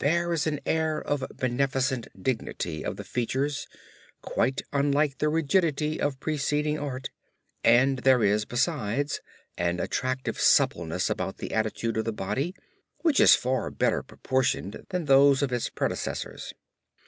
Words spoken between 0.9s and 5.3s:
of beneficent dignity on the features quite unlike the